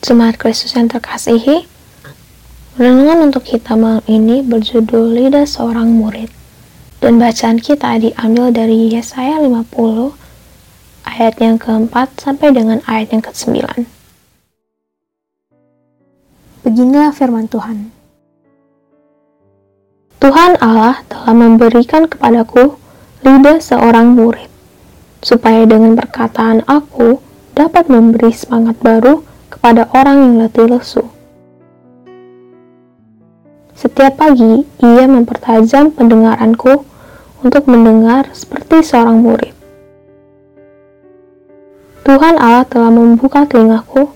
[0.00, 1.68] Jemaat Kristus yang terkasihi,
[2.80, 6.32] renungan untuk kita malam ini berjudul Lidah Seorang Murid.
[7.04, 10.16] Dan bacaan kita diambil dari Yesaya 50
[11.04, 13.60] ayat yang keempat sampai dengan ayat yang ke-9.
[16.64, 17.92] Beginilah firman Tuhan.
[20.16, 22.80] Tuhan Allah telah memberikan kepadaku
[23.20, 24.48] lidah seorang murid,
[25.20, 27.20] supaya dengan perkataan aku
[27.52, 29.28] dapat memberi semangat baru
[29.60, 31.04] kepada orang yang letih lesu.
[33.76, 36.88] Setiap pagi, ia mempertajam pendengaranku
[37.44, 39.52] untuk mendengar seperti seorang murid.
[42.08, 44.08] Tuhan Allah telah membuka telingaku,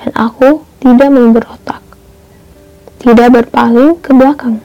[0.00, 1.84] dan aku tidak memberontak,
[3.04, 4.64] tidak berpaling ke belakang.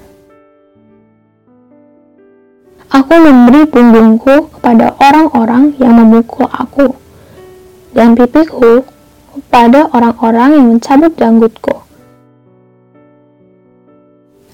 [2.88, 6.96] Aku memberi punggungku kepada orang-orang yang memukul aku,
[7.92, 8.88] dan pipiku
[9.52, 11.84] kepada orang-orang yang mencabut janggutku.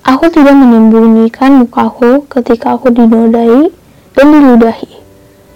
[0.02, 3.70] Aku tidak menyembunyikan mukaku ketika aku dinodai
[4.18, 4.98] dan diludahi,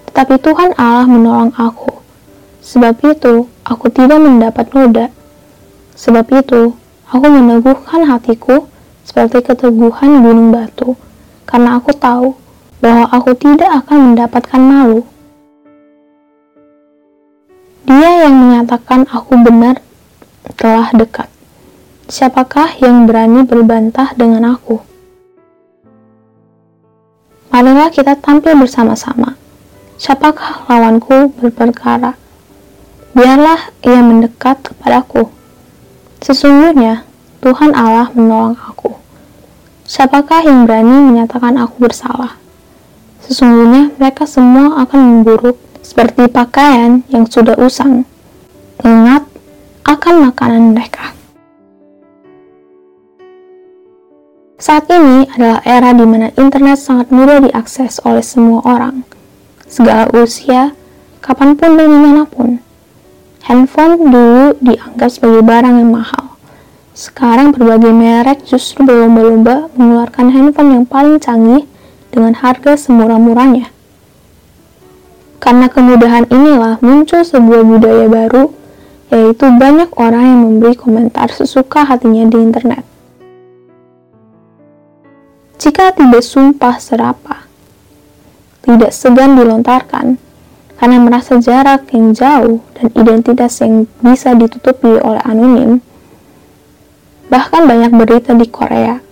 [0.06, 1.90] tetapi Tuhan Allah menolong aku.
[2.62, 5.10] Sebab itu, aku tidak mendapat noda.
[5.98, 6.78] Sebab itu,
[7.10, 8.70] aku meneguhkan hatiku
[9.02, 10.94] seperti keteguhan gunung batu,
[11.50, 12.38] karena aku tahu
[12.78, 15.02] bahwa aku tidak akan mendapatkan malu.
[17.92, 19.84] Dia yang menyatakan aku benar
[20.56, 21.28] telah dekat.
[22.08, 24.80] Siapakah yang berani berbantah dengan aku?
[27.52, 29.36] Marilah kita tampil bersama-sama.
[30.00, 32.16] Siapakah lawanku berperkara?
[33.12, 35.28] Biarlah ia mendekat kepadaku.
[36.24, 37.04] Sesungguhnya
[37.44, 38.96] Tuhan Allah menolong aku.
[39.84, 42.40] Siapakah yang berani menyatakan aku bersalah?
[43.20, 45.60] Sesungguhnya mereka semua akan memburuk
[45.92, 48.08] seperti pakaian yang sudah usang.
[48.80, 49.28] Ingat
[49.84, 51.12] akan makanan mereka.
[54.56, 59.04] Saat ini adalah era di mana internet sangat mudah diakses oleh semua orang,
[59.68, 60.72] segala usia,
[61.20, 62.56] kapan pun dan di mana pun.
[63.44, 66.38] Handphone dulu dianggap sebagai barang yang mahal.
[66.96, 71.68] Sekarang berbagai merek justru berlomba-lomba mengeluarkan handphone yang paling canggih
[72.14, 73.71] dengan harga semurah-murahnya.
[75.42, 78.54] Karena kemudahan inilah muncul sebuah budaya baru,
[79.10, 82.86] yaitu banyak orang yang memberi komentar sesuka hatinya di internet.
[85.58, 87.50] Jika tidak sumpah serapa,
[88.62, 90.14] tidak segan dilontarkan,
[90.78, 95.82] karena merasa jarak yang jauh dan identitas yang bisa ditutupi oleh anonim,
[97.26, 99.02] bahkan banyak berita di Korea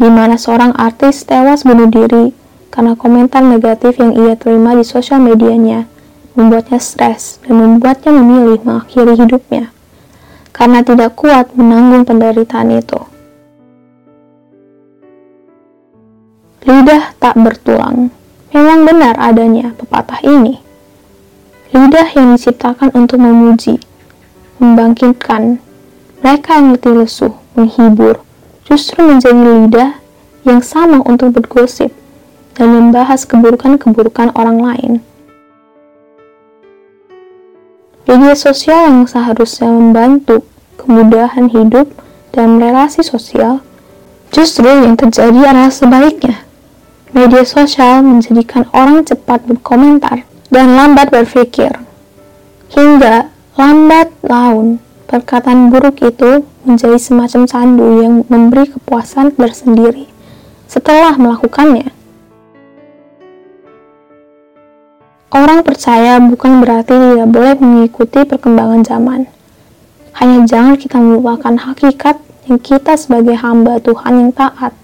[0.00, 2.32] di mana seorang artis tewas bunuh diri
[2.70, 5.90] karena komentar negatif yang ia terima di sosial medianya
[6.38, 9.74] membuatnya stres dan membuatnya memilih mengakhiri hidupnya
[10.54, 13.00] karena tidak kuat menanggung penderitaan itu.
[16.64, 18.12] Lidah tak bertulang.
[18.50, 20.60] Memang benar adanya pepatah ini.
[21.70, 23.78] Lidah yang diciptakan untuk memuji,
[24.58, 25.62] membangkitkan
[26.20, 28.20] mereka yang letih lesu, menghibur,
[28.66, 29.90] justru menjadi lidah
[30.44, 31.94] yang sama untuk bergosip
[32.56, 34.92] dan membahas keburukan-keburukan orang lain.
[38.08, 40.42] Media sosial yang seharusnya membantu
[40.80, 41.90] kemudahan hidup
[42.34, 43.62] dan relasi sosial,
[44.34, 46.42] justru yang terjadi adalah sebaliknya.
[47.10, 51.74] Media sosial menjadikan orang cepat berkomentar dan lambat berpikir,
[52.74, 60.06] hingga lambat laun Perkataan buruk itu menjadi semacam candu yang memberi kepuasan tersendiri
[60.70, 61.90] setelah melakukannya.
[65.30, 69.20] Orang percaya bukan berarti tidak boleh mengikuti perkembangan zaman.
[70.18, 72.18] Hanya jangan kita melupakan hakikat
[72.50, 74.74] yang kita sebagai hamba Tuhan yang taat.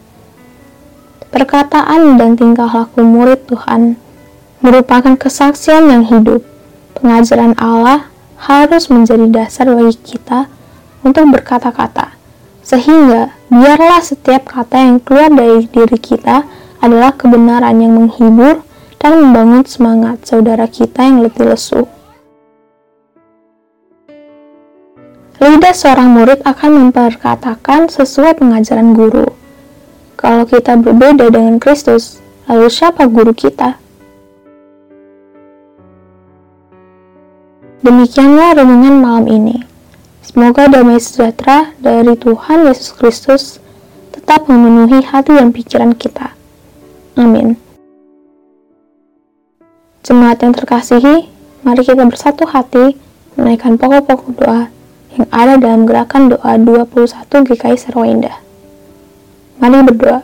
[1.35, 3.99] Perkataan dan tingkah laku murid Tuhan
[4.63, 6.47] merupakan kesaksian yang hidup,
[6.95, 8.07] pengajaran Allah
[8.39, 10.47] harus menjadi dasar bagi kita
[11.03, 12.15] untuk berkata-kata,
[12.63, 16.47] sehingga biarlah setiap kata yang keluar dari diri kita
[16.83, 18.66] adalah kebenaran yang menghibur
[19.07, 21.87] dan membangun semangat saudara kita yang letih lesu.
[25.39, 29.31] Lidah seorang murid akan memperkatakan sesuai pengajaran guru.
[30.19, 32.19] Kalau kita berbeda dengan Kristus,
[32.51, 33.79] lalu siapa guru kita?
[37.87, 39.63] Demikianlah renungan malam ini.
[40.27, 43.63] Semoga damai sejahtera dari Tuhan Yesus Kristus
[44.11, 46.35] tetap memenuhi hati dan pikiran kita.
[47.15, 47.66] Amin.
[50.07, 51.27] Jemaat yang terkasihi,
[51.67, 52.95] mari kita bersatu hati
[53.35, 54.71] menaikkan pokok-pokok doa
[55.19, 58.39] yang ada dalam gerakan doa 21 GKI Serwa Indah.
[59.59, 60.23] Mari berdoa.